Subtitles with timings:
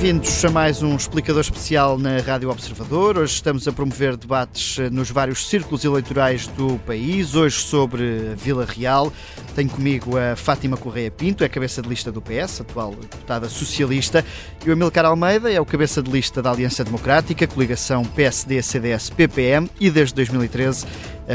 [0.00, 3.18] Bem-vindos a mais um explicador especial na Rádio Observador.
[3.18, 7.34] Hoje estamos a promover debates eh, nos vários círculos eleitorais do país.
[7.34, 9.12] Hoje sobre Vila Real.
[9.56, 14.24] Tenho comigo a Fátima Correia Pinto, é cabeça de lista do PS, atual deputada socialista,
[14.64, 19.90] e o Amilcar Almeida é o cabeça de lista da Aliança Democrática, coligação PSD-CDS-PPM e
[19.90, 20.86] desde 2013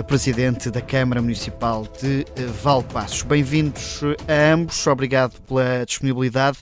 [0.02, 3.21] presidente da Câmara Municipal de eh, Valpassos.
[3.21, 6.57] Bem-vindos a ambos, obrigado pela disponibilidade.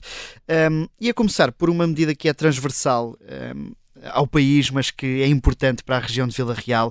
[0.70, 3.16] Um, e a começar por uma medida que é transversal
[3.56, 3.72] um,
[4.10, 6.90] ao país, mas que é importante para a região de Vila Real,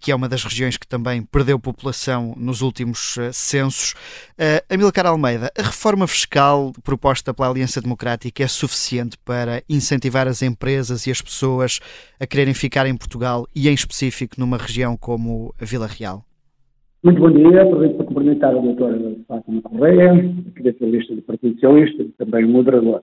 [0.00, 3.92] que é uma das regiões que também perdeu população nos últimos uh, censos.
[4.38, 10.42] Uh, Amilcar Almeida, a reforma fiscal proposta pela Aliança Democrática é suficiente para incentivar as
[10.42, 11.80] empresas e as pessoas
[12.18, 16.24] a quererem ficar em Portugal e, em específico, numa região como a Vila Real?
[17.02, 22.02] Muito bom dia, aproveito para cumprimentar a doutora Fátima Correia, a lista do Partido Socialista
[22.02, 23.02] e também moderador.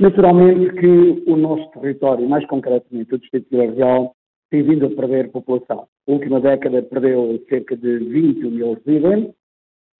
[0.00, 4.16] Naturalmente que o nosso território, mais concretamente o Distrito de Vila Real,
[4.50, 5.86] tem vindo a perder população.
[6.08, 9.34] A última década perdeu cerca de 20 mil residentes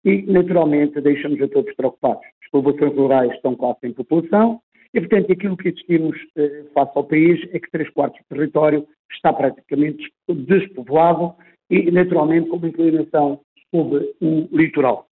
[0.02, 2.22] e, naturalmente, deixa-nos a todos preocupados.
[2.42, 4.62] As populações rurais estão quase sem população
[4.94, 8.88] e, portanto, aquilo que assistimos eh, face ao país é que três quartos do território
[9.12, 11.34] está praticamente despovoado
[11.68, 13.40] e, naturalmente, com uma inclinação
[13.70, 15.09] sobre o litoral.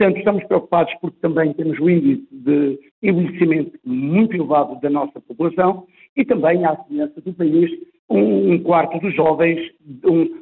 [0.00, 5.86] Portanto, estamos preocupados porque também temos o índice de envelhecimento muito elevado da nossa população
[6.16, 7.70] e também, à semelhança do país,
[8.08, 9.60] um, quarto dos jovens,
[10.06, 10.40] um,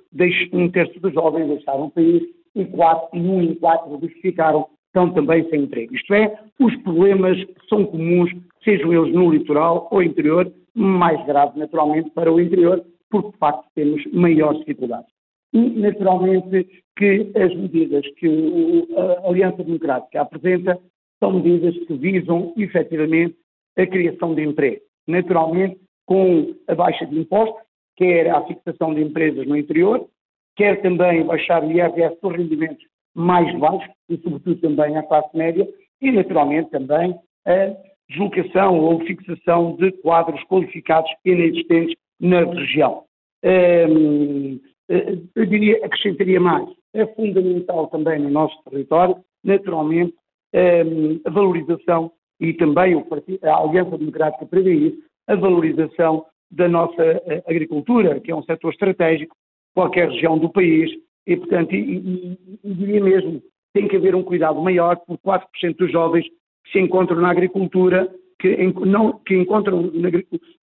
[0.52, 2.22] um, terço dos jovens deixaram o país
[2.54, 5.92] e, quatro, e um em quatro dos que ficaram estão também sem emprego.
[5.92, 8.30] Isto é, os problemas são comuns,
[8.62, 13.66] sejam eles no litoral ou interior, mais grave naturalmente para o interior, porque de facto
[13.74, 15.17] temos maiores dificuldades
[15.52, 20.78] e, naturalmente, que as medidas que a Aliança Democrática apresenta
[21.20, 23.36] são medidas que visam, efetivamente,
[23.76, 24.80] a criação de emprego.
[25.06, 27.62] Naturalmente, com a baixa de impostos,
[27.96, 30.08] quer a fixação de empresas no interior,
[30.56, 35.68] quer também baixar o IRS dos rendimentos mais baixos e, sobretudo, também à classe média,
[36.00, 37.76] e, naturalmente, também a
[38.08, 43.04] deslocação ou fixação de quadros qualificados inexistentes na região.
[43.44, 46.68] Um, eu diria, acrescentaria mais.
[46.94, 50.14] É fundamental também no nosso território, naturalmente,
[50.52, 52.10] ehm, a valorização
[52.40, 52.94] e também
[53.42, 58.72] a Aliança Democrática prevê isso, a valorização da nossa eh, agricultura, que é um setor
[58.72, 59.36] estratégico,
[59.74, 60.90] qualquer região do país,
[61.26, 63.42] e, portanto, e, diria mesmo,
[63.74, 66.26] tem que haver um cuidado maior por 4% dos jovens
[66.64, 68.56] que se encontram na agricultura, que,
[68.86, 69.90] não, que encontram,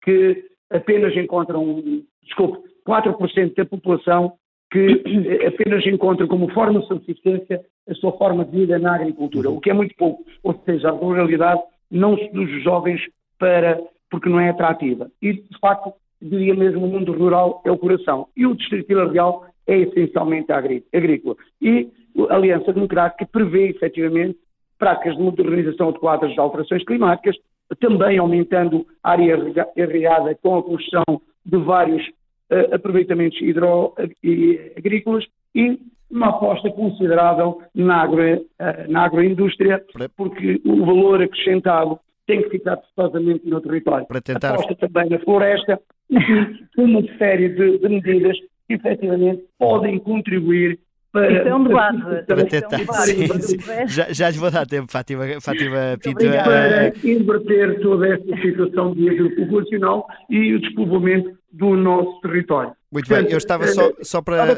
[0.03, 1.83] que apenas encontram,
[2.23, 4.35] desculpe, 4% da população
[4.71, 5.03] que
[5.47, 9.71] apenas encontra como forma de subsistência a sua forma de vida na agricultura, o que
[9.71, 10.25] é muito pouco.
[10.43, 13.01] Ou seja, a ruralidade não seduz os jovens
[13.39, 13.81] para,
[14.11, 15.11] porque não é atrativa.
[15.21, 18.29] E, de facto, diria mesmo, o mundo rural é o coração.
[18.37, 20.51] E o Distrito Vila Real é essencialmente
[20.93, 21.37] agrícola.
[21.61, 21.89] E
[22.31, 24.39] a Aliança Democrática prevê, efetivamente,
[24.79, 27.37] práticas de modernização adequadas às alterações climáticas,
[27.81, 29.39] também aumentando a área
[29.77, 32.07] irrigada com a construção de vários
[32.51, 35.25] uh, aproveitamentos hidroagrícolas
[35.55, 35.79] e
[36.11, 38.47] uma aposta considerável na, agro, uh,
[38.89, 39.85] na agroindústria,
[40.17, 44.07] porque o valor acrescentado tem que ficar forçosamente no território.
[44.07, 44.55] Para tentar...
[44.55, 45.81] Aposta também na floresta,
[46.79, 48.37] uma série de, de medidas
[48.67, 50.79] que efetivamente podem contribuir
[51.15, 51.99] para, Isso é um debate.
[52.27, 53.59] Para tentar, é um sim, sim.
[53.87, 56.19] Já, já lhe vou dar tempo, Fátima, Fátima Pinto.
[56.19, 62.73] Para inverter toda esta situação de ajuda populacional e o despovoamento do nosso território.
[62.95, 64.53] Muito bem, eu estava só, só para.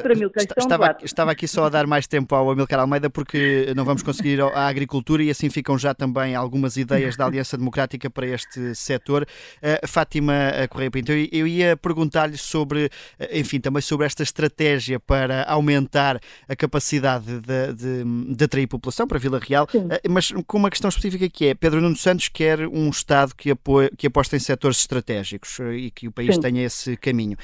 [0.59, 4.35] Estava, estava aqui só a dar mais tempo ao Amilcar Almeida porque não vamos conseguir
[4.35, 8.75] ir à agricultura e assim ficam já também algumas ideias da Aliança Democrática para este
[8.75, 9.23] setor.
[9.23, 10.35] Uh, Fátima
[10.69, 16.55] Correia Pinto, eu, ia perguntar-lhe sobre, eh, enfim, também sobre esta estratégia para aumentar a
[16.55, 21.27] capacidade de, de, de atrair população para Vila Real, uh, mas com uma questão específica
[21.31, 25.59] que é: Pedro Nuno Santos quer um Estado que, apoia, que aposta em setores estratégicos
[25.75, 26.43] e que o país Sim.
[26.43, 27.39] tenha esse caminho.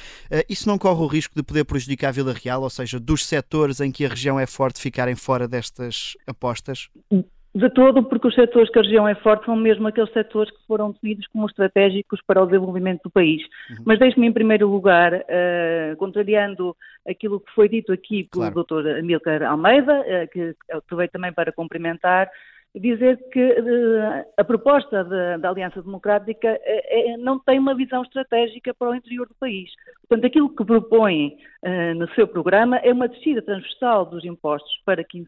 [0.47, 3.79] isso não corre o risco de poder prejudicar a Vila Real, ou seja, dos setores
[3.79, 6.89] em que a região é forte ficarem fora destas apostas?
[7.55, 10.67] De todo, porque os setores que a região é forte são mesmo aqueles setores que
[10.67, 13.41] foram definidos como estratégicos para o desenvolvimento do país.
[13.69, 13.83] Uhum.
[13.85, 16.75] Mas deixe-me, em primeiro lugar, uh, contrariando
[17.07, 18.65] aquilo que foi dito aqui pelo claro.
[18.83, 18.99] Dr.
[18.99, 22.29] Amilcar Almeida, uh, que aproveito também para cumprimentar,
[22.79, 28.73] dizer que uh, a proposta de, da Aliança Democrática uh, não tem uma visão estratégica
[28.73, 29.69] para o interior do país.
[30.07, 35.03] Portanto, aquilo que propõe uh, no seu programa é uma descida transversal dos impostos para
[35.03, 35.27] 15%,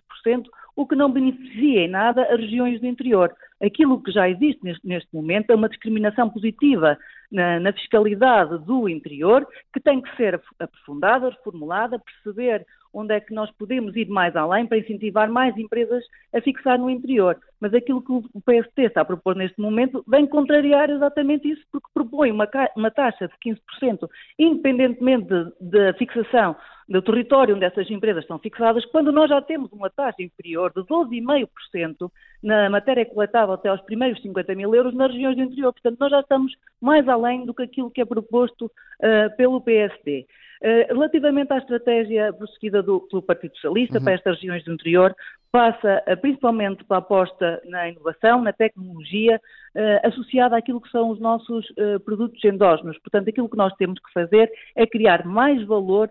[0.76, 3.34] o que não beneficia em nada as regiões do interior.
[3.62, 6.98] Aquilo que já existe neste, neste momento é uma discriminação positiva
[7.32, 12.66] na, na, fiscalidade do interior, que tem que ser aprofundada, reformulada, perceber
[12.96, 16.04] onde é que nós podemos ir mais além para incentivar mais empresas
[16.34, 17.38] a fixar no interior.
[17.60, 21.88] Mas aquilo que o PST está a propor neste momento vem contrariar exatamente isso, porque
[21.94, 24.08] propõe uma, uma taxa de 15%,
[24.40, 25.28] independentemente
[25.60, 26.56] da fixação
[26.88, 30.82] do território onde essas empresas estão fixadas, quando nós já temos uma taxa inferior de
[30.82, 32.12] 12,5%
[32.44, 35.74] na matéria coletável até aos primeiros 50 mil euros nas regiões do interior.
[35.74, 40.28] Portanto, nós já estamos mais além do que aquilo que é proposto uh, pelo PSD.
[40.62, 44.04] Uh, relativamente à estratégia prosseguida do, pelo Partido Socialista uhum.
[44.04, 45.16] para estas regiões do interior,
[45.52, 49.40] passa uh, principalmente para a aposta na inovação, na tecnologia,
[50.06, 51.68] associada àquilo que são os nossos
[52.06, 52.98] produtos endógenos.
[53.00, 56.10] Portanto, aquilo que nós temos que fazer é criar mais valor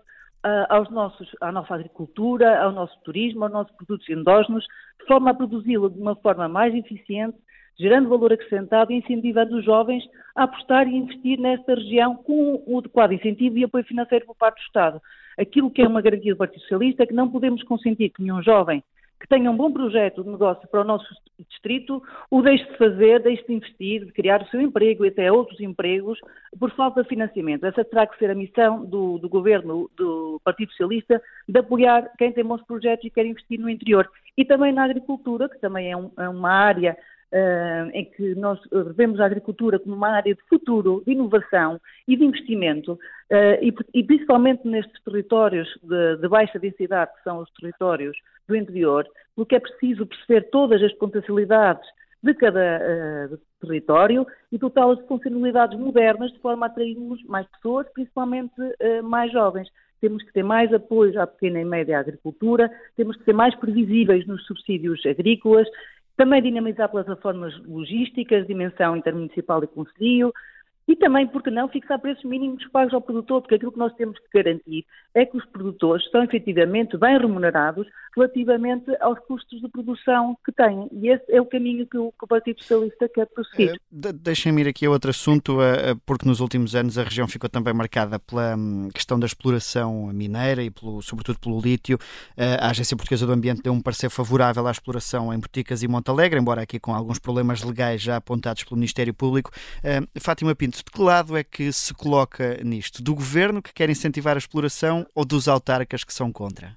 [0.69, 4.63] aos nossos, à nossa agricultura, ao nosso turismo, aos nossos produtos endógenos,
[4.99, 7.35] de forma a produzi-lo de uma forma mais eficiente,
[7.79, 10.03] gerando valor acrescentado e incentivando os jovens
[10.35, 14.57] a apostar e investir nesta região com o adequado incentivo e apoio financeiro por parte
[14.57, 15.01] do Estado.
[15.37, 18.41] Aquilo que é uma garantia do Partido Socialista é que não podemos consentir que nenhum
[18.41, 18.83] jovem
[19.19, 21.05] que tenha um bom projeto de negócio para o nosso
[21.49, 25.31] distrito, o deixe de fazer, deixe de investir, de criar o seu emprego e até
[25.31, 26.19] outros empregos
[26.59, 27.65] por falta de financiamento.
[27.65, 32.31] Essa terá que ser a missão do, do governo do Partido Socialista de apoiar quem
[32.31, 34.09] tem bons projetos e quer investir no interior.
[34.37, 36.97] E também na agricultura, que também é, um, é uma área
[37.33, 38.59] Uh, em que nós
[38.95, 42.97] vemos a agricultura como uma área de futuro, de inovação e de investimento, uh,
[43.61, 48.15] e, e, principalmente nestes territórios de, de, baixa densidade, que são os territórios
[48.47, 49.05] do interior,
[49.35, 51.85] porque é preciso perceber todas as potencialidades
[52.23, 52.79] de cada
[53.33, 58.53] uh, território e dotá-las de funcionalidades modernas, de forma a atrairmos mais pessoas, principalmente
[59.03, 59.67] mais jovens.
[59.99, 64.27] Temos que ter mais apoio à pequena e média agricultura, temos que ser mais previsíveis
[64.27, 65.67] nos subsídios agrícolas
[66.15, 70.33] também dinamizar plataformas logísticas, dimensão intermunicipal e conselho,
[70.87, 74.19] e também, porque não, fixar preços mínimos pagos ao produtor, porque aquilo que nós temos
[74.19, 74.85] que garantir
[75.15, 80.87] é que os produtores são efetivamente bem remunerados relativamente aos custos de produção que têm.
[80.91, 83.73] E esse é o caminho que o, que o Partido Socialista quer prosseguir.
[83.91, 87.49] Uh, Deixem-me ir aqui a outro assunto, uh, porque nos últimos anos a região ficou
[87.49, 91.97] também marcada pela um, questão da exploração mineira e, pelo, sobretudo, pelo lítio.
[92.37, 96.39] A Agência Portuguesa do Ambiente deu um parecer favorável à exploração em Boticas e Montalegre,
[96.39, 99.51] embora aqui com alguns problemas legais já apontados pelo Ministério Público.
[100.19, 103.03] Fátima Pinto, de que lado é que se coloca nisto?
[103.03, 106.75] Do governo que quer incentivar a exploração ou dos autarcas que são contra?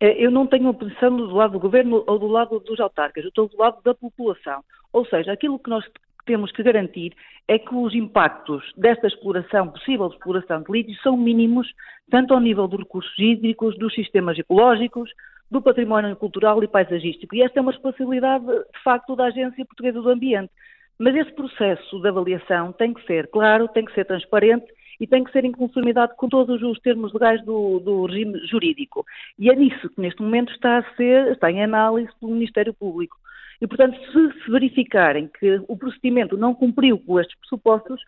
[0.00, 3.24] Eh, eu não tenho uma posição do lado do governo ou do lado dos autarcas,
[3.24, 4.62] eu estou do lado da população.
[4.92, 5.84] Ou seja, aquilo que nós
[6.24, 7.14] temos que garantir
[7.48, 11.66] é que os impactos desta exploração, possível exploração de lítio, são mínimos,
[12.10, 15.10] tanto ao nível dos recursos hídricos, dos sistemas ecológicos,
[15.50, 17.34] do património cultural e paisagístico.
[17.34, 20.50] E esta é uma responsabilidade, de facto, da Agência Portuguesa do Ambiente.
[20.98, 24.66] Mas esse processo de avaliação tem que ser claro, tem que ser transparente
[25.00, 29.06] e tem que ser em conformidade com todos os termos legais do, do, regime jurídico.
[29.38, 33.16] E é nisso que neste momento está a ser, está em análise pelo Ministério Público.
[33.60, 38.00] E, portanto, se se verificarem que o procedimento não cumpriu com estes pressupostos,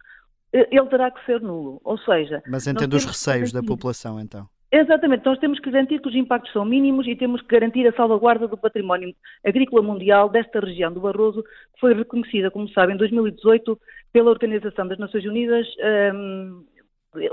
[0.53, 1.81] eh, ele terá que ser nulo.
[1.85, 2.43] Ou seja...
[2.49, 4.49] Mas entende os receios da população, então?
[4.73, 7.93] Exatamente, nós temos que garantir que os impactos são mínimos e temos que garantir a
[7.93, 9.13] salvaguarda do património
[9.45, 13.77] agrícola mundial desta região do Barroso, que foi reconhecida, como sabem, em 2018
[14.13, 15.67] pela Organização das Nações Unidas,
[16.15, 16.65] um,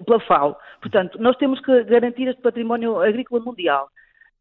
[0.03, 0.57] pela FAO.
[0.81, 3.87] Portanto, nós temos que garantir este património agrícola mundial.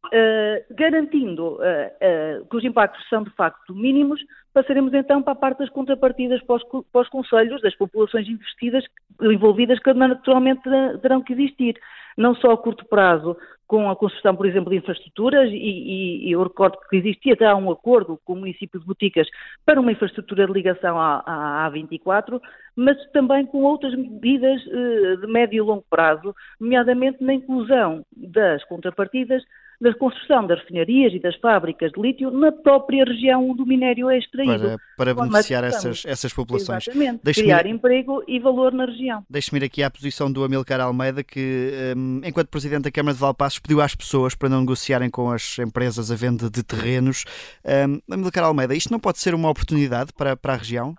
[0.07, 4.21] Uh, garantindo uh, uh, que os impactos são de facto mínimos,
[4.53, 8.85] passaremos então para a parte das contrapartidas para os, para os conselhos das populações investidas,
[9.21, 10.61] envolvidas, que naturalmente
[11.01, 11.77] terão que existir
[12.17, 16.41] não só a curto prazo, com a construção, por exemplo, de infraestruturas, e, e, eu
[16.41, 19.27] recordo que existia já um acordo com o município de Boticas
[19.65, 22.41] para uma infraestrutura de ligação à, à A24,
[22.75, 28.63] mas também com outras medidas eh, de médio e longo prazo, nomeadamente na inclusão das
[28.65, 29.43] contrapartidas
[29.79, 34.09] da construção das refinarias e das fábricas de lítio na própria região onde o minério
[34.09, 34.79] é extraído.
[34.97, 36.87] Para, para beneficiar essas, essas populações.
[36.87, 39.23] Exatamente, criar emprego e valor na região.
[39.29, 43.21] Deixe-me ir aqui à posição do Amilcar Almeida, que, um, enquanto Presidente da Câmara de
[43.21, 47.23] Valpassos, pediu às pessoas para não negociarem com as empresas a venda de terrenos.
[47.65, 50.95] Um, Amilcar Almeida, isto não pode ser uma oportunidade para, para a região?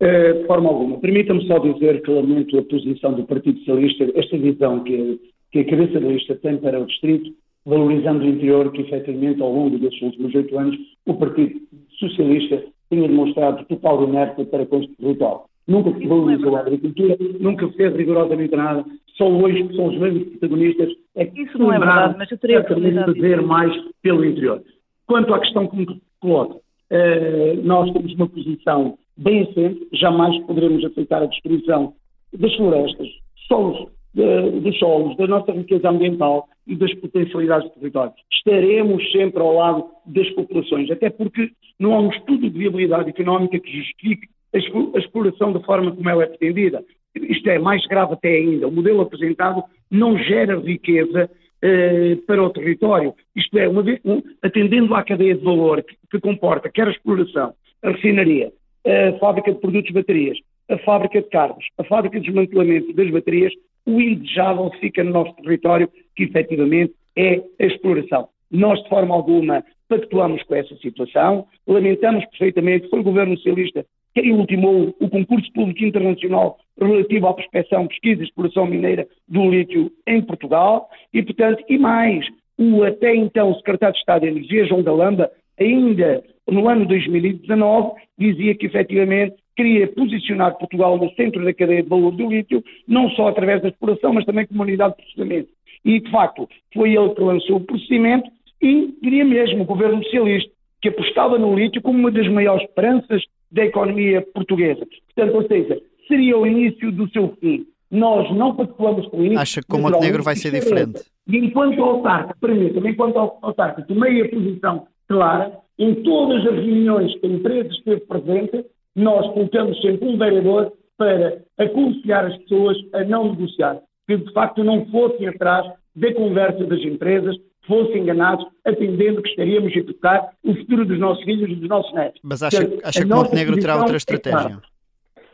[0.00, 1.00] Eh, de forma alguma.
[1.00, 5.18] Permita-me só dizer que lamento a posição do Partido Socialista, esta visão que,
[5.50, 7.32] que a cabeça da lista tem para o Distrito,
[7.66, 11.60] valorizando o interior, que efetivamente ao longo desses últimos oito anos o Partido
[11.98, 15.40] Socialista tinha demonstrado total inércia para com este território.
[15.66, 18.84] Nunca se valorizou a agricultura, nunca fez rigorosamente nada,
[19.16, 22.38] só hoje que são os mesmos protagonistas é que Isso não é verdade, mas eu
[22.38, 24.62] teria que fazer mais pelo interior.
[25.06, 25.86] Quanto à questão que me
[26.20, 31.94] coloca, uh, nós temos uma posição bem assente, jamais poderemos aceitar a destruição
[32.38, 33.08] das florestas,
[33.48, 38.12] solos, de, dos solos, da nossa riqueza ambiental e das potencialidades do território.
[38.32, 43.58] Estaremos sempre ao lado das populações, até porque não há um estudo de viabilidade económica
[43.58, 46.82] que justifique a exploração da forma como ela é pretendida.
[47.14, 48.68] Isto é mais grave até ainda.
[48.68, 51.30] O modelo apresentado não gera riqueza
[51.60, 53.14] eh, para o território.
[53.34, 57.52] Isto é, uma um, atendendo à cadeia de valor que, que, comporta quer a exploração,
[57.82, 58.50] a refinaria,
[58.86, 60.38] a fábrica de produtos de baterias,
[60.70, 63.52] a fábrica de carros, a fábrica de desmantelamento das baterias,
[63.86, 68.28] o indesejável fica no nosso território, que efetivamente é a exploração.
[68.50, 74.32] Nós, de forma alguma, pactuamos com essa situação, lamentamos perfeitamente, foi o governo socialista quem
[74.32, 80.22] ultimou o concurso público internacional relativo à prospecção, pesquisa e exploração mineira do lítio em
[80.22, 82.24] Portugal e, portanto, e mais,
[82.58, 88.54] o até então secretário de Estado de Energia, João Galamba, ainda no ano 2019, dizia
[88.54, 93.28] que efetivamente queria posicionar Portugal no centro da cadeia de valor do lítio, não só
[93.28, 95.48] através da exploração, mas também como unidade de processamento.
[95.84, 100.50] E, de facto, foi ele que lançou o procedimento e, diria mesmo, o governo socialista,
[100.82, 104.86] que apostava no lítio como uma das maiores esperanças da economia portuguesa.
[105.14, 107.66] Portanto, ou seja, seria o início do seu fim.
[107.90, 109.38] Nós não pactuamos com isso.
[109.38, 111.04] Acha que com Montenegro vai ser diferente?
[111.28, 117.26] E enquanto autarca, permita-me, enquanto autarca, tomei a posição clara, em todas as reuniões que
[117.26, 118.64] a empresa esteve presente,
[118.96, 124.64] nós colocamos sempre um vereador para aconselhar as pessoas a não negociar, que de facto
[124.64, 127.36] não fossem atrás da conversa das empresas,
[127.66, 131.92] fossem enganados, atendendo que estaríamos a tocar o futuro dos nossos filhos e dos nossos
[131.92, 132.20] netos.
[132.22, 134.62] Mas acha, Portanto, acha que Montenegro terá outra é estratégia?
[134.62, 134.76] É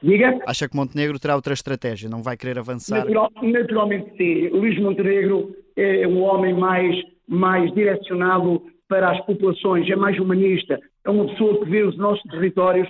[0.03, 0.41] Diga?
[0.47, 2.09] Acha que Montenegro terá outra estratégia?
[2.09, 2.99] Não vai querer avançar?
[2.99, 4.49] Natural, naturalmente sim.
[4.49, 6.97] Luís Montenegro é um homem mais,
[7.29, 12.23] mais direcionado para as populações, é mais humanista, é uma pessoa que vê os nossos
[12.31, 12.89] territórios,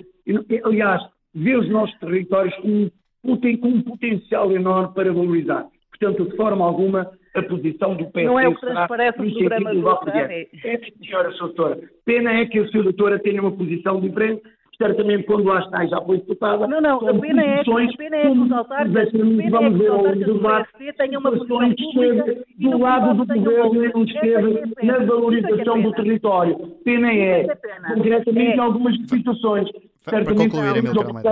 [0.63, 1.01] aliás,
[1.33, 2.89] vê os nossos territórios com,
[3.21, 5.65] com um potencial enorme para valorizar.
[5.89, 8.25] Portanto, de forma alguma, a posição do PS.
[8.25, 11.79] Não é o que transparece o programa do É, é, senhora doutora.
[12.05, 14.43] Pena é que a senhora doutora tenha uma posição diferente,
[14.77, 16.67] certamente quando lá está já foi deputada.
[16.67, 19.57] Não, não, a pena, é que, a pena é que os autarcas, pena é que
[19.57, 24.63] os autarcas do PSD tenham uma posição pública do lado do governo e não esteve
[24.83, 26.57] na valorização do território.
[26.83, 27.47] Pena é,
[27.95, 29.69] concretamente, algumas situações.
[30.03, 31.23] Certamente, para concluir, Emílio Carvalho.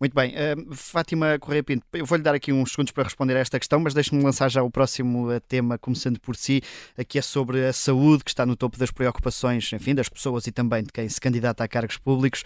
[0.00, 0.34] Muito bem.
[0.34, 3.78] Uh, Fátima Correia Pinto, eu vou-lhe dar aqui uns segundos para responder a esta questão,
[3.78, 6.60] mas deixe-me lançar já o próximo eh, tema, começando por si,
[7.08, 10.52] que é sobre a saúde, que está no topo das preocupações, enfim, das pessoas e
[10.52, 12.42] também de quem se candidata a cargos públicos.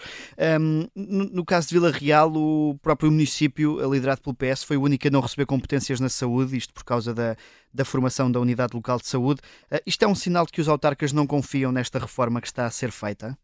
[0.61, 4.83] Um, no, no, caso de Vila Real, o próprio município, liderado pelo PS, foi o
[4.83, 7.35] único a não receber competências na saúde, isto por causa da,
[7.73, 9.41] da formação da Unidade Local de Saúde.
[9.71, 12.67] Uh, isto é um sinal de que os autarcas não confiam nesta reforma que está
[12.67, 13.35] a ser feita?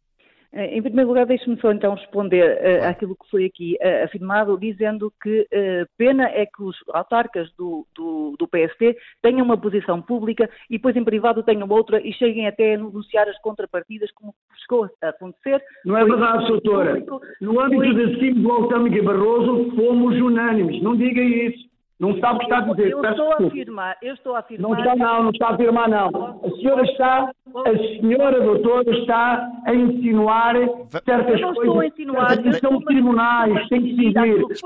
[0.58, 5.12] Em primeiro lugar, deixe-me só então responder uh, àquilo que foi aqui uh, afirmado, dizendo
[5.22, 10.50] que uh, pena é que os autarcas do, do, do, PST tenham uma posição pública
[10.70, 14.90] e depois em privado tenham outra e cheguem até a negociar as contrapartidas, como chegou
[15.02, 15.62] a acontecer.
[15.84, 17.04] Não é verdade, doutora.
[17.42, 17.94] No âmbito foi...
[17.94, 20.82] da CIM do Altâmica Barroso, fomos unânimes.
[20.82, 21.75] Não diga isso.
[21.98, 22.92] Não sabe o que está a dizer.
[22.92, 24.70] Eu estou a afirmar, eu estou a afirmar.
[24.70, 26.08] Não está não, não está a afirmar não.
[26.44, 30.56] A senhora está, a senhora doutora está a insinuar
[30.90, 31.64] certas eu não coisas.
[31.64, 34.14] Estou a insinuar, são tribunais, tem que seguir.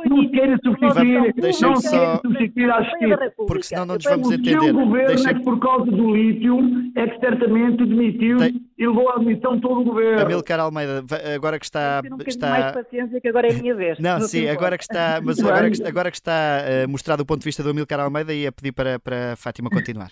[0.09, 3.33] Não queira substituir, não queira substituir a justiça.
[3.38, 4.57] Porque senão não nos vamos entender.
[4.57, 5.29] O seu governo Deixa...
[5.29, 6.59] é que por causa do lítio
[6.95, 8.38] é que certamente demitiu
[8.79, 10.21] e levou à admissão todo o governo.
[10.21, 11.03] Amilcar Almeida,
[11.36, 12.01] agora que está...
[12.09, 12.50] Um está...
[12.50, 14.00] mais paciência que agora é a minha vez.
[14.00, 17.41] Não, sim, agora que está, mas agora que, agora que está uh, mostrado do ponto
[17.41, 20.12] de vista do Amilcar Almeida e a pedir para, para Fátima continuar.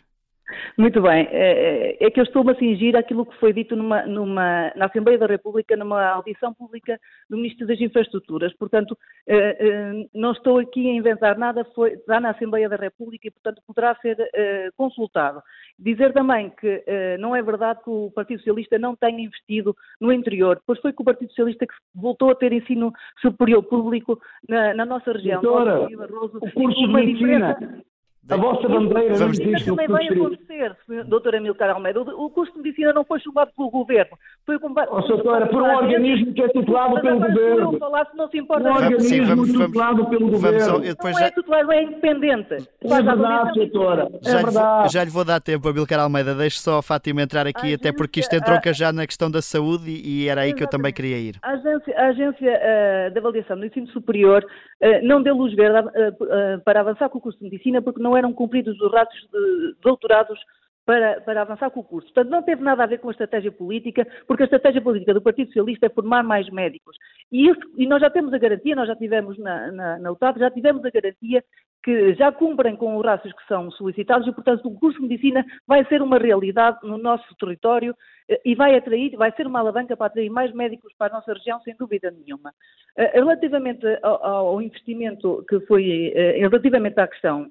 [0.78, 1.28] Muito bem.
[1.32, 4.86] É, é, é que eu estou-me a cingir aquilo que foi dito numa, numa, na
[4.86, 7.00] Assembleia da República, numa audição pública
[7.30, 8.54] do Ministro das Infraestruturas.
[8.58, 8.98] Portanto,
[9.28, 13.32] eh, eh, não estou aqui a inventar nada, foi, está na Assembleia da República e,
[13.32, 15.42] portanto, poderá ser eh, consultado.
[15.80, 16.84] Dizer também que
[17.20, 21.02] não é verdade que o Partido Socialista não tenha investido no interior, pois foi que
[21.02, 25.42] o Partido Socialista que voltou a ter ensino superior público na, na nossa região.
[25.42, 25.88] Doutora,
[26.34, 27.56] o curso de medicina,
[28.30, 29.66] a vossa bandeira Vamos, não existe.
[29.66, 32.02] também vai acontecer, doutora Milcar Almeida.
[32.02, 34.18] O curso de medicina não foi chumbado pelo governo.
[34.46, 34.90] Foi combate...
[34.92, 37.72] Oh, doutora, por um organismo que é tutelado pelo governo.
[37.72, 38.70] Não falar, se não se importa.
[38.70, 40.80] Um organismo tutelado pelo governo.
[40.80, 42.70] Não é tutelado, é independente.
[42.82, 44.10] É verdade, doutora.
[44.26, 44.84] É já, verdade.
[44.84, 46.36] Lhe, já lhe vou dar tempo, Milcar Almeida.
[46.36, 49.90] Deixe só a Fátima entrar aqui, até porque isto entronca já na questão da saúde
[49.90, 51.36] e era aí que eu também queria ir.
[51.42, 55.88] A agência, a agência uh, de avaliação do ensino superior uh, não deu luz verde
[55.88, 59.76] uh, para avançar com o curso de medicina porque não eram cumpridos os ratos de
[59.82, 60.40] doutorados
[60.88, 62.08] para, para avançar com o curso.
[62.14, 65.22] Portanto, não teve nada a ver com a estratégia política, porque a estratégia política do
[65.22, 66.96] Partido Socialista é formar mais médicos.
[67.30, 70.40] E, isso, e nós já temos a garantia, nós já tivemos na, na, na UTAP,
[70.40, 71.44] já tivemos a garantia
[71.84, 75.46] que já cumprem com os rácios que são solicitados e, portanto, o curso de medicina
[75.68, 77.94] vai ser uma realidade no nosso território
[78.44, 81.60] e vai atrair, vai ser uma alavanca para atrair mais médicos para a nossa região,
[81.62, 82.54] sem dúvida nenhuma.
[82.98, 87.50] Eh, relativamente ao, investimento que foi, eh, relativamente à questão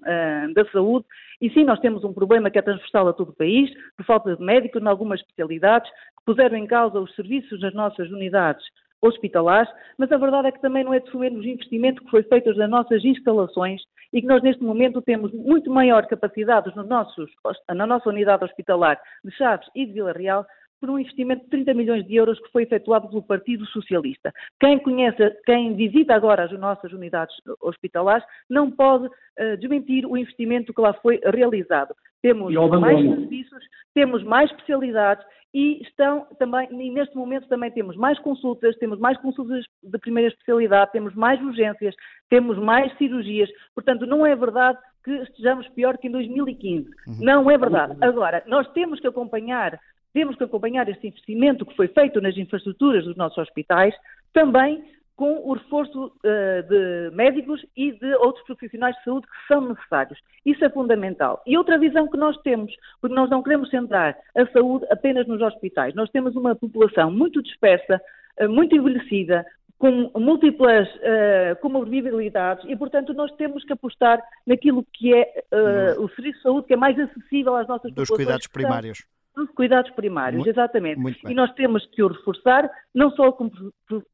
[0.54, 1.06] da saúde,
[1.40, 4.36] e sim, nós temos um problema que é transversal a todo o país, por falta
[4.36, 8.64] de médicos em algumas especialidades, que puseram em causa os serviços nas nossas unidades
[9.02, 12.22] hospitalares, mas a verdade é que também não é de menos o investimento que foi
[12.22, 17.30] feito nas nossas instalações e que nós neste momento temos muito maior capacidade nos nossos,
[17.68, 20.46] na nossa unidade hospitalar de Chaves e de Vila Real
[20.86, 24.32] por um investimento de 30 milhões de euros que foi efetuado pelo Partido Socialista.
[24.60, 30.72] Quem conhece, quem visita agora as nossas unidades hospitalares, não pode uh, desmentir o investimento
[30.72, 31.92] que lá foi realizado.
[32.22, 38.18] Temos mais serviços, temos mais especialidades e estão também, e neste momento também temos mais
[38.20, 41.96] consultas, temos mais consultas de primeira especialidade, temos mais urgências,
[42.30, 43.50] temos mais cirurgias.
[43.74, 46.88] Portanto, não é verdade que estejamos pior que em 2015.
[47.06, 47.18] Uhum.
[47.20, 47.96] Não é verdade.
[48.00, 49.80] Agora, nós temos que acompanhar,
[50.16, 53.94] temos que acompanhar este investimento que foi feito nas infraestruturas dos nossos hospitais,
[54.32, 54.82] também
[55.14, 60.18] com o reforço uh, de médicos e de outros profissionais de saúde que são necessários.
[60.46, 61.42] Isso é fundamental.
[61.46, 65.42] E outra visão que nós temos, porque nós não queremos centrar a saúde apenas nos
[65.42, 65.94] hospitais.
[65.94, 68.00] Nós temos uma população muito dispersa,
[68.40, 69.44] uh, muito envelhecida,
[69.78, 76.08] com múltiplas uh, comorbilidades e, portanto, nós temos que apostar naquilo que é uh, o
[76.08, 79.15] serviço de saúde que é mais acessível às nossas Dos cuidados primários dos
[79.54, 80.98] cuidados primários, muito, exatamente.
[80.98, 83.50] Muito e nós temos que o reforçar, não só com,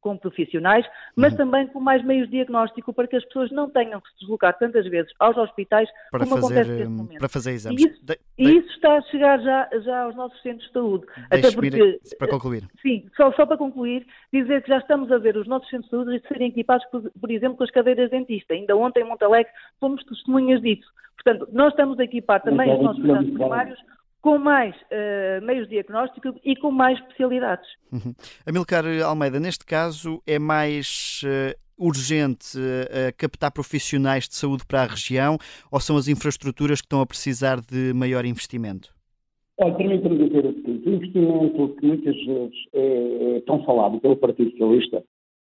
[0.00, 1.38] com profissionais, mas uhum.
[1.38, 4.58] também com mais meios de diagnóstico, para que as pessoas não tenham que se deslocar
[4.58, 7.18] tantas vezes aos hospitais para como fazer, acontece neste hum, momento.
[7.18, 7.80] Para fazer exames.
[7.80, 8.58] E isso, de, de...
[8.58, 11.06] isso está a chegar já, já aos nossos centros de saúde.
[11.30, 12.64] Até porque, para concluir.
[12.82, 15.96] Sim, só, só para concluir, dizer que já estamos a ver os nossos centros de
[15.96, 18.54] saúde serem equipados, por, por exemplo, com as cadeiras de dentista.
[18.54, 20.90] Ainda ontem em Montalegre fomos testemunhas disso.
[21.14, 23.78] Portanto, nós estamos a equipar também os nossos cuidados primários
[24.22, 27.68] com mais uh, meios de diagnóstico e com mais especialidades.
[27.92, 28.14] Uhum.
[28.46, 34.86] Amilcar Almeida, neste caso é mais uh, urgente uh, captar profissionais de saúde para a
[34.86, 35.36] região
[35.70, 38.94] ou são as infraestruturas que estão a precisar de maior investimento?
[39.58, 44.16] Olha, permita-me dizer o seguinte, o investimento que muitas vezes é, é tão falado pelo
[44.16, 45.02] Partido Socialista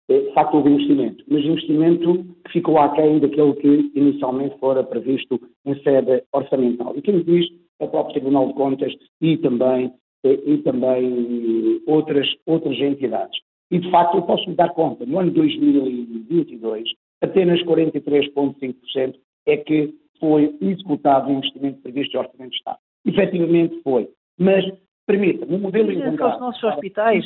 [0.10, 5.40] é, de facto, houve investimento, mas investimento que ficou aquém daquele que inicialmente fora previsto
[5.66, 6.94] em sede orçamental.
[6.98, 7.46] E quem diz
[7.84, 9.94] o próprio Tribunal de Contas e também,
[10.24, 13.38] eh, e também outras, outras entidades.
[13.72, 16.90] E, de facto, eu posso me dar conta, no ano 2022,
[17.22, 19.16] apenas 43,5%
[19.48, 22.78] é que foi executado o investimento previsto de Orçamento de Estado.
[23.06, 24.08] Efetivamente foi.
[24.38, 24.64] Mas,
[25.06, 26.36] permita-me, o modelo encontrado...
[26.36, 27.26] os nossos hospitais.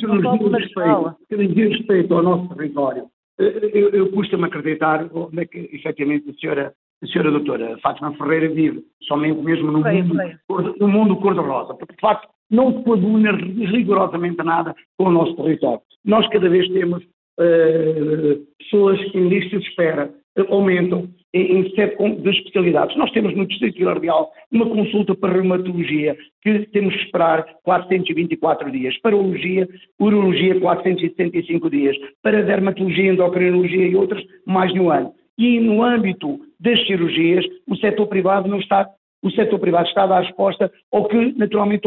[1.28, 3.06] Que diz respeito ao nosso território,
[3.38, 8.12] eh, eu, eu custa-me acreditar onde é que, efetivamente, a senhora a senhora doutora Fátima
[8.14, 12.84] Ferreira vive somente mesmo no mundo, cor, no mundo cor-de-rosa, porque de facto não se
[12.84, 15.80] coaduna rigorosamente nada com o nosso território.
[16.04, 21.96] Nós cada vez temos uh, pessoas em lista de espera, uh, aumentam em, em sete
[21.96, 22.96] de especialidades.
[22.96, 28.72] Nós temos no Distrito Vila Real uma consulta para reumatologia que temos que esperar 424
[28.72, 29.68] dias, para urologia,
[30.00, 36.40] urologia 465 dias, para dermatologia, endocrinologia e outras mais de um ano e no âmbito
[36.60, 38.88] das cirurgias o setor privado não está,
[39.22, 41.86] o setor privado está a dar resposta ao que naturalmente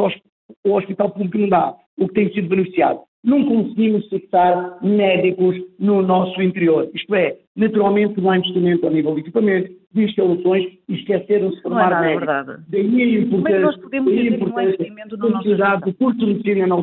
[0.66, 3.02] o hospital público não dá, o que tem sido beneficiado.
[3.24, 6.90] Não conseguimos fixar médicos no nosso interior.
[6.94, 11.62] Isto é, naturalmente não há investimento a nível de equipamento, de instalações e esqueceram-se de
[11.62, 12.26] formar não é médicos.
[12.26, 12.64] Verdade.
[12.68, 16.68] Daí a importância, Mas nós podemos daí a importância da necessidade de curso de medicina
[16.68, 16.80] não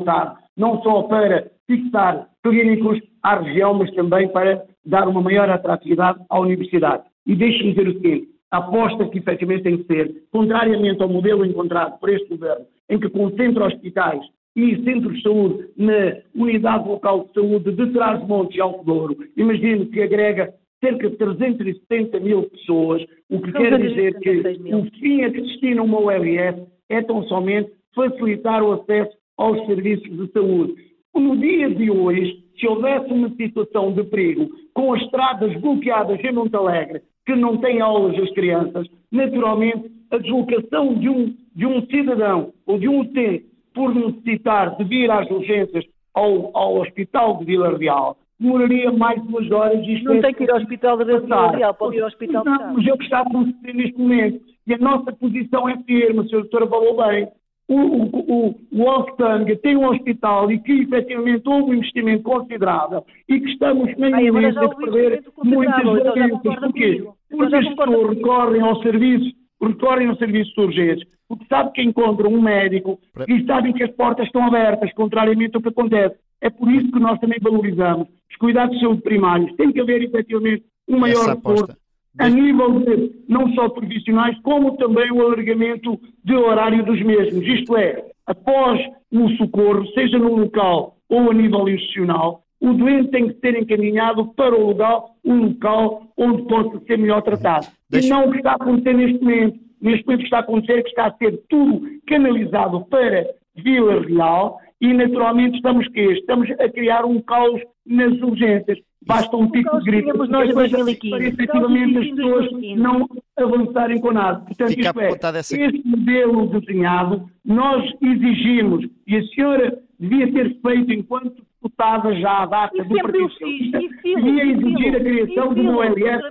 [0.59, 6.41] não só para fixar clínicos à região, mas também para dar uma maior atratividade à
[6.41, 7.05] universidade.
[7.27, 11.45] E deixe-me dizer o seguinte, a aposta que efetivamente tem que ser, contrariamente ao modelo
[11.45, 14.21] encontrado por este governo, em que concentra hospitais
[14.57, 19.87] e centros de saúde na unidade local de saúde de Trás-Montes e Alto Douro, imagino
[19.87, 24.41] que agrega cerca de 370 mil pessoas, o que quer dizer que
[24.75, 30.11] o fim a que destina uma URS é tão somente facilitar o acesso aos serviços
[30.11, 30.75] de saúde.
[31.15, 36.33] No dia de hoje, se houvesse uma situação de perigo, com as estradas bloqueadas em
[36.33, 42.53] Montalegre, que não têm aulas as crianças, naturalmente a deslocação de um, de um cidadão
[42.67, 47.77] ou de um utente por necessitar de vir às urgências ao, ao Hospital de Vila
[47.77, 49.87] Real demoraria mais de duas horas.
[49.87, 52.51] Isto não tem que ir ao Hospital de Vila Real, pode ir ao Hospital de
[52.51, 54.41] mas é o que está a acontecer neste momento.
[54.67, 57.29] E a nossa posição é firme, a senhora doutora falou bem.
[57.69, 63.51] O, o, o tem um hospital e que efetivamente houve um investimento considerável e que
[63.51, 66.95] estamos meio agora a perder muitas considerável, então Porquê?
[66.97, 71.73] Então Porque as concordo pessoas recorrem ao serviço, recorrem ao serviço de urgências, porque sabe
[71.73, 76.17] que encontram um médico e sabem que as portas estão abertas, contrariamente ao que acontece.
[76.41, 79.55] É por isso que nós também valorizamos os cuidados de saúde primários.
[79.57, 81.77] Tem que haver efetivamente um maior Essa reforço.
[82.19, 87.47] A nível de não só profissionais, como também o alargamento de horário dos mesmos.
[87.47, 88.81] Isto é, após
[89.13, 94.27] o socorro, seja no local ou a nível institucional, o doente tem que ser encaminhado
[94.35, 97.67] para o local, o local onde possa ser melhor tratado.
[97.89, 99.59] Deixa- E não o que está a acontecer neste momento.
[99.81, 103.27] Neste momento o que está a acontecer é que está a ser tudo canalizado para
[103.57, 108.79] Vila Real e naturalmente estamos que Estamos a criar um caos nas urgências.
[109.09, 111.11] Basta um pico caos de gripe tínhamos nós em qualquer coisa 2015.
[111.11, 112.77] para efetivamente as pessoas 2015.
[112.83, 114.41] não avançarem com nada.
[114.41, 120.57] Portanto, Fica isto é, essa- este modelo desenhado, nós exigimos, e a senhora devia ter
[120.61, 121.43] feito enquanto
[121.79, 125.77] deputada já à data E do Partido Socialista, e e exigir a criação de um
[125.77, 126.23] OLS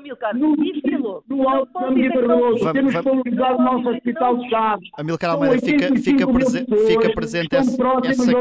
[1.29, 2.65] no, Alto que Barroso.
[2.65, 2.73] não.
[2.73, 4.89] Temos valorizado o nosso Hospital de Chaves.
[4.99, 7.77] Amilcar Almeida, fica, 85 fica, mil prese- pessoas fica presente essa,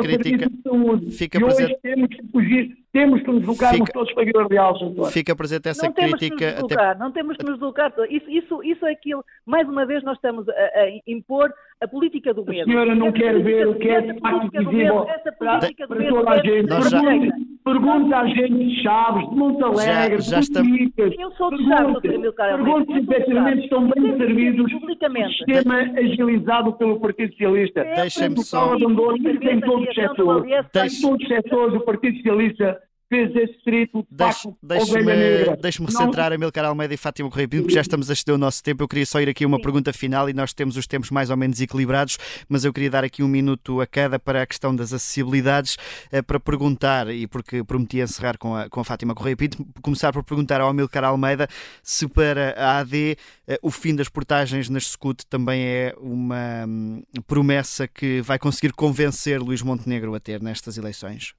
[0.03, 0.39] crítica.
[0.39, 1.11] serviço de saúde.
[1.13, 4.79] Fica presente- temos que fugir, temos que nos deslocarmos Fica- todos para a Vila Real,
[4.79, 5.11] doutor.
[5.13, 6.45] Fica presente essa não temos que crítica.
[6.47, 7.93] nos até- deslocar, não temos que nos deslocar.
[8.11, 12.33] Isso, isso, isso é aquilo, mais uma vez nós estamos a, a impor a política
[12.33, 12.65] do medo.
[12.71, 15.07] senhora não Essa quer ver o que é facto política do visível
[15.39, 15.61] para,
[16.09, 16.69] toda a deve gente.
[16.71, 21.15] Nós Pergunta, pergunta à gente de Chaves, de Monte Alegre, Já- já de Boticas.
[21.19, 22.01] Eu sou de Chaves.
[22.01, 27.85] Pergunte se efetivamente estão bem servidos o sistema agilizado pelo Partido Socialista.
[27.85, 30.67] Deixem-me Tem só- abandono, tem todos os setores.
[30.73, 31.75] Tem todos os setores.
[31.75, 34.49] O Partido Socialista fez esse de Deixe-.
[34.63, 38.35] Deixe-me Não- recentrar a Milcar Almeida e Fátima Correia Pinto, porque já estamos a exceder
[38.35, 38.83] o nosso tempo.
[38.83, 41.31] Eu queria só ir aqui a uma pergunta final e nós temos os tempos mais
[41.31, 44.75] ou menos equilibrados, mas eu queria dar aqui um minuto a cada para a questão
[44.75, 45.77] das acessibilidades,
[46.11, 50.13] eh, para perguntar, e porque prometi encerrar com a, com a Fátima Correia Pinto, começar
[50.13, 51.49] por perguntar ao Milcar Almeida
[51.83, 53.17] se para a AD
[53.47, 58.73] eh, o fim das portagens nas SCUT também é uma hum, promessa que vai conseguir
[58.73, 61.35] convencer Luís Montenegro a ter nestas eleições.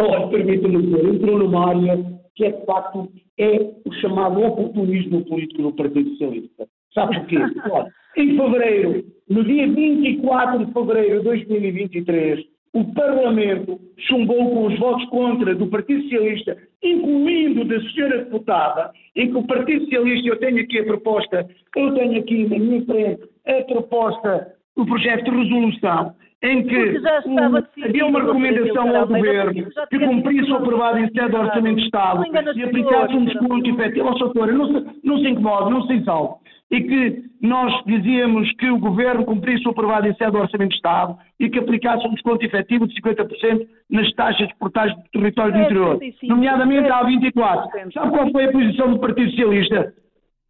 [0.00, 3.08] Olha, permita-me dizer, entrou numa área que é de facto
[3.38, 6.68] é o chamado oportunismo político do Partido Socialista.
[6.94, 7.36] Sabe porquê?
[7.70, 14.78] Olha, em fevereiro, no dia 24 de fevereiro de 2023, o Parlamento chumbou com os
[14.78, 20.38] votos contra do Partido Socialista, incluindo da senhora deputada, em que o Partido Socialista, eu
[20.38, 25.30] tenho aqui a proposta, eu tenho aqui na minha frente a proposta, o projeto de
[25.30, 29.52] resolução, em que decidido, havia uma recomendação ao Governo
[29.90, 32.24] que cumprisse o aprovado em sede do Orçamento de Estado
[32.54, 34.08] e aplicasse um desconto efetivo.
[34.08, 36.48] Ó, doutora, não se, não se incomode, não se exalte.
[36.70, 40.76] E que nós dizíamos que o Governo cumprisse o aprovado em sede do Orçamento de
[40.76, 45.52] Estado e que aplicasse um desconto efetivo de 50% nas taxas de portagem do território
[45.52, 47.92] do É, interior, 75, nomeadamente à é, 24.
[47.92, 49.94] Sabe qual foi a posição do Partido Socialista?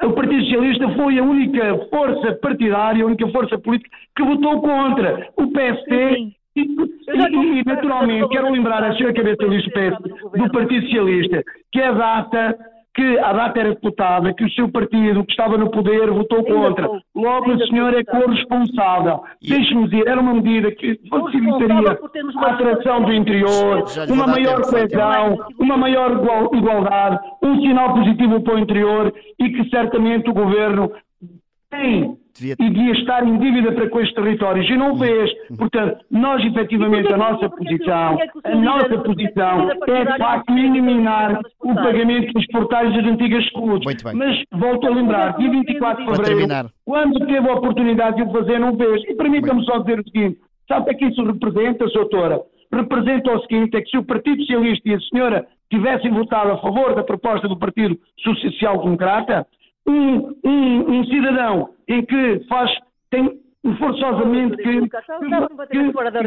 [0.02, 5.28] O Partido Socialista foi a única força partidária, a única força política que votou contra.
[5.36, 6.32] O PST Sim.
[6.54, 9.98] e, e- e, naturalmente, quero lembrar a senhora cabeça do PS
[10.38, 12.56] do Partido Socialista que a data
[12.98, 16.52] que a data era deputada, que o seu partido que estava no poder votou Ainda
[16.52, 16.86] contra.
[16.86, 16.98] sou.
[17.14, 19.20] Logo Ainda a senhora é corresponsável.
[19.40, 21.96] E- Deixe-me dizer, era uma medida que facilitaria
[22.38, 28.40] a atração do interior, uma maior tempo, coesão, uma maior igual- igualdade, um sinal positivo
[28.42, 30.90] para o interior e que certamente o governo
[31.70, 35.30] tem Devia- e devia estar em dívida para com estes territórios e não o fez.
[35.56, 41.74] Portanto, nós efetivamente E a nossa posição, a nossa posição é de facto eliminar o
[41.74, 43.84] pagamento dos portais das antigas escudos.
[44.14, 48.58] Mas volto a lembrar, dia 24 de fevereiro, quando teve a oportunidade de o fazer,
[48.60, 49.02] não fez.
[49.08, 52.40] E permita-me só dizer o seguinte: sabe o que é que isso representa, doutora?
[52.72, 56.58] Representa o seguinte: é que se o Partido Socialista e a senhora tivessem votado a
[56.58, 59.46] favor da proposta do Partido Social Democrata,
[59.86, 62.70] um, um, um cidadão em que faz,
[63.10, 63.38] tem
[63.78, 65.76] forçosamente que, que, que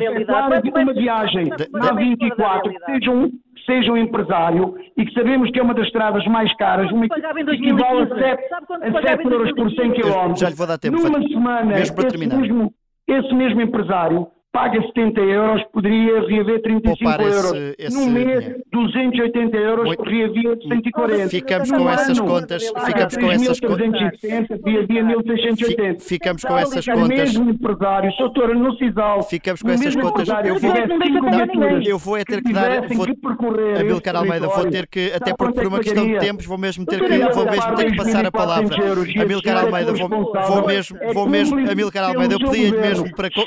[0.04, 3.32] efetuar Vai- uma viagem da 24, que seja um,
[3.66, 7.16] seja um empresário e que sabemos que é uma das estradas mais caras, uma que
[7.16, 8.20] equivale a 2015?
[8.20, 10.02] 7, Sabe quanto a pagava 7 em euros por 100 2015?
[10.30, 10.36] km.
[10.36, 12.74] Já lhe vou dar tempo, Numa semana, Mesmo esse mesmo,
[13.08, 17.76] esse mesmo empresário paga 70 euros, poderia reaver 35 Poupar esse- euros.
[17.80, 18.62] esse no mês, dinheiro.
[18.72, 21.30] 280 euros, Muito- reavia 140.
[21.30, 23.78] Ficamos No com essas ano, contas, paga ficamos com essas contas.
[23.92, 26.00] 3.360, reavia 1.680.
[26.02, 27.08] Fi- Ficamos com essas contas.
[27.08, 29.24] mesmo empresário, doutora, não se exalta.
[29.30, 30.28] Ficamos com essas mesmo contas.
[30.46, 31.82] Eu vou- Não.
[31.82, 32.82] Eu vou é ter que dar.
[32.92, 35.68] Vou, que percorrer Amilcar esse Almeida, vou ter que, até sabe por, quanto por é
[35.68, 38.30] uma que questão de tempos, vou mesmo ter que, vou mesmo ter que passar a
[38.30, 38.76] 2.400 palavra.
[39.22, 40.52] Amilcar é Almeida, vou, responsável.
[40.56, 42.88] vou mesmo, É vou mesmo, Amilcar Almeida, eu seu pedi governo.
[42.88, 43.30] mesmo para.
[43.30, 43.46] co-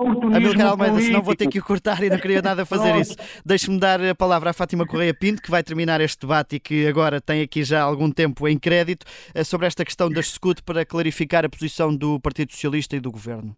[0.00, 3.16] Oportunismo Amilcar Almeida, senão vou ter que o cortar e não queria nada fazer isso.
[3.44, 6.86] Deixe-me dar a palavra à Fátima Correia Pinto, que vai terminar este debate e que
[6.86, 10.84] agora tem aqui já algum tempo em crédito, eh, sobre esta questão das SCUT para
[10.84, 13.56] clarificar a posição do Partido Socialista e do Governo.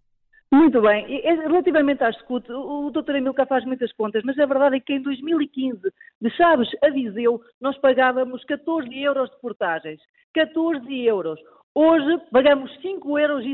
[0.52, 1.07] Muito bem.
[1.09, 3.16] E, e, Relativamente às SCUT, o, Dr.
[3.16, 5.81] Amilcar faz muitas contas, mas a verdade é que em 2015,
[6.20, 9.98] de Chaves a Viseu, nós pagávamos 14 euros de portagens.
[10.35, 11.40] 14 euros.
[11.75, 13.45] Hoje pagamos 5,70 euros.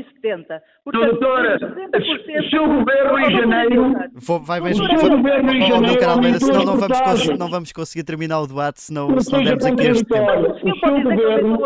[0.91, 4.85] Doutora, o seu governo em janeiro Vou, vai O mesmo.
[4.87, 7.71] seu vou- governo em Oh, janeiro Amilcar Almeida, aumentou senão as não vamos, não vamos
[7.71, 10.31] conseguir terminar o debate se não, se dermos aqui este tempo.
[10.31, 11.59] O O seu governo, o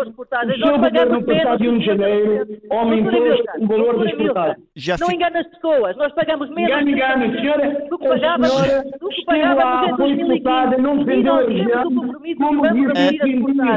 [0.58, 2.48] seu governo passado de 1 de janeiro menos.
[2.70, 3.22] aumentou
[3.58, 5.00] o valor das portagens.
[5.00, 8.62] Não engana as pessoas, nós pagamos menos Engana, engana, a senhora, do que a pagávamos,
[8.62, 10.28] em foi 2015.
[10.28, 12.14] deputada, não defendeu a nós temos região, o como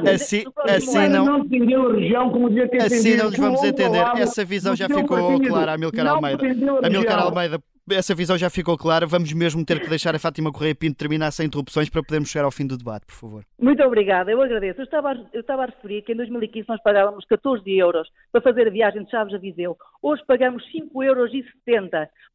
[0.09, 4.05] Assim- assim não- não defendeu a região como devia ter Assim não nos vamos entender.
[4.17, 6.43] Essa visão já ficou clara, Amilcar Almeida.
[6.83, 7.19] Amilcar.
[7.19, 7.59] Almeida,
[7.95, 9.05] essa visão já ficou clara.
[9.05, 12.45] Vamos mesmo ter que deixar a Fátima Correia Pinto terminar sem interrupções para podermos chegar
[12.45, 13.43] ao fim do debate, por favor.
[13.59, 14.81] Muito obrigada, eu agradeço.
[14.81, 18.41] Eu estava, a, eu estava a referir que em 2015 nós pagávamos 14 euros para
[18.41, 19.77] fazer a viagem de Chaves a Viseu.
[20.01, 21.31] Hoje pagamos 5,70 euros.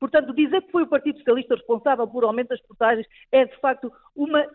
[0.00, 3.92] Portanto, dizer que foi o Partido Socialista responsável por aumento das portagens é, de facto,
[4.14, 4.46] uma,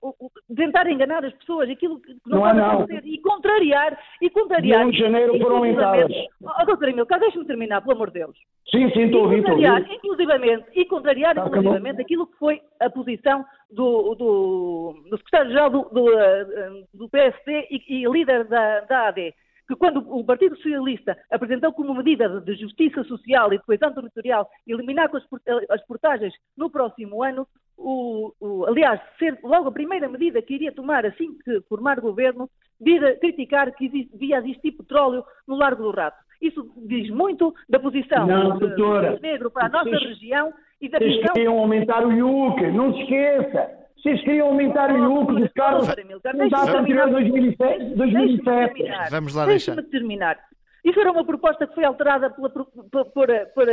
[0.00, 2.70] o- o- tentar enganar as pessoas, aquilo que não, Não pode não.
[2.70, 4.86] acontecer, e contrariar, e contrariar.
[4.86, 6.10] 1 de janeiro foram aumentadas.
[6.10, 6.30] inclusivamente-
[6.62, 8.36] Oh, doutora Emilcar, deixe-me terminar, pelo amor de Deus.
[8.70, 9.94] Sim, sim, estou a ouvir, E estou a contrariar, ouvir.
[9.94, 15.82] inclusivamente, e contrariar Tá, inclusivamente aquilo que foi a posição do, do, do secretário-geral do,
[15.90, 19.34] do, eh, do PSD e, e líder da, da AD,
[19.70, 24.48] que quando o Partido Socialista apresentou como medida de, justiça social e de coesão territorial
[24.66, 27.46] eliminar com as, por- as portagens no próximo ano,
[27.78, 32.50] o, o- aliás, ser logo a primeira medida que iria tomar assim que formar governo,
[32.80, 36.18] vir a criticar que devia existir petróleo no Largo do Rato.
[36.42, 39.12] Isso diz muito da posição Não, do- doutora.
[39.16, 42.72] do negro para a nossa Vocês- região e da Vocês visão queriam aumentar o IUC,
[42.72, 43.79] não se esqueça.
[44.02, 47.10] Vocês queriam aumentar o IUC dos carros da deixe-me anterior terminar.
[47.10, 47.78] 2007.
[47.78, 48.74] Deixe-me 2007.
[48.74, 49.10] terminar.
[49.10, 49.82] Vamos lá deixar.
[49.84, 50.38] terminar.
[50.84, 53.66] Isso era uma proposta que foi alterada pela, por, por, por, por,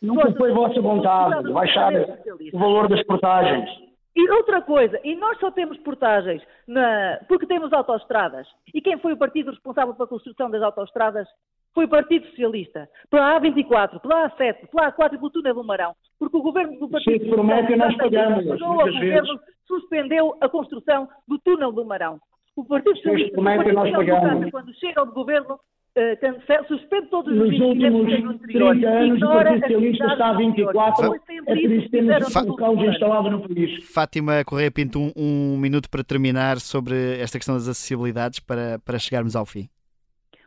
[0.00, 3.68] Nunca foi vossa vontade de baixar o valor das portagens.
[4.14, 8.46] E outra coisa, e nós só temos portagens na- porque temos autoestradas.
[8.72, 11.26] E quem foi o partido responsável pela construção das autoestradas?
[11.74, 12.88] Foi o Partido Socialista.
[13.10, 15.94] Pela A24, pela A7, pela A4 e pelo túnel do Marão.
[16.18, 21.38] Porque o governo do Partido promete, nós pagamos, Socialista, o governo suspendeu a construção do
[21.38, 22.18] túnel do Marão.
[22.54, 24.06] O Partido Socialista, o nós Partido pagamos.
[24.06, 25.58] Democrata, quando chega ao governo,
[25.94, 28.72] eh, cancela, suspende todos os Nos investimentos últimos que têm no anterior.
[28.72, 31.06] 30 anos, o Partido Socialista está a atividades 24.
[31.06, 31.22] anteriores.
[31.26, 33.84] Foi É por isso que temos o caos instalado no país.
[33.92, 38.98] Fátima Correia Pinto, um, um minuto para terminar sobre esta questão das acessibilidades para, para
[38.98, 39.68] chegarmos ao fim.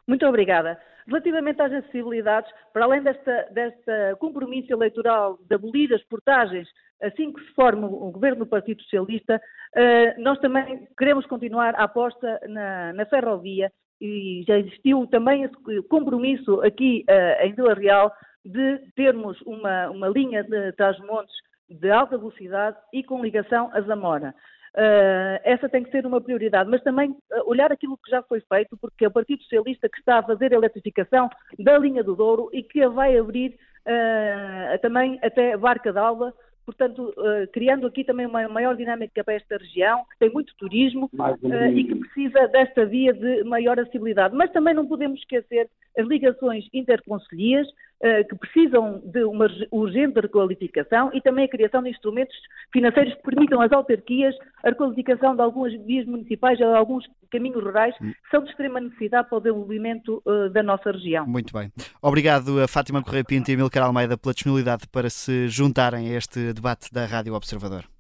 [0.08, 0.80] Muito obrigada.
[1.08, 6.68] Relativamente às acessibilidades, para além desta, desta compromisso eleitoral de abolir as portagens
[7.02, 9.42] assim que se forma o governo do Partido Socialista,
[9.76, 15.82] eh, nós também queremos continuar a aposta na, na ferrovia e já existiu também esse
[15.84, 18.12] compromisso aqui eh, em Vila Real
[18.44, 21.36] de termos uma, uma linha de Trás-Montes
[21.70, 24.34] de alta velocidade e com ligação a Zamora.
[24.76, 28.42] Uh, essa tem que ser uma prioridade, mas também uh, olhar aquilo que já foi
[28.42, 32.14] feito, porque é o Partido Socialista que está a fazer a eletrificação da linha do
[32.14, 33.58] Douro e que a vai abrir
[33.88, 36.34] uh, também até Barca d'Alba,
[36.66, 41.10] portanto, uh, criando aqui também uma maior dinâmica para esta região, que tem muito turismo
[41.14, 44.36] uh, e que precisa desta via de maior acessibilidade.
[44.36, 51.10] Mas também não podemos esquecer as ligações interconcelhias, uh, que precisam de uma urgente requalificação
[51.14, 52.36] e também a criação de instrumentos
[52.72, 57.96] financeiros que permitam às autarquias a requalificação de algumas vias municipais ou alguns caminhos rurais
[57.98, 61.26] que são de extrema necessidade para o desenvolvimento uh, da nossa região.
[61.26, 61.72] Muito bem.
[62.02, 66.18] Obrigado a Fátima Correia Pinto e a Milcar Almeida pela disponibilidade para se juntarem a
[66.18, 67.95] este debate da Rádio Observador.